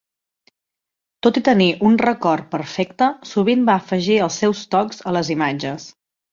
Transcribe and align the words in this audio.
Tot 1.27 1.37
i 1.41 1.43
tenir 1.49 1.67
un 1.89 1.99
record 2.03 2.49
perfecte, 2.57 3.11
sovint 3.35 3.69
va 3.71 3.79
afegir 3.85 4.19
els 4.29 4.41
seus 4.45 4.67
tocs 4.75 5.07
a 5.11 5.15
les 5.21 5.35
imatges. 5.39 5.91